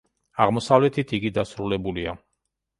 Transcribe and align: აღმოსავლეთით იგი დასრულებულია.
აღმოსავლეთით 0.45 1.15
იგი 1.19 1.33
დასრულებულია. 1.37 2.19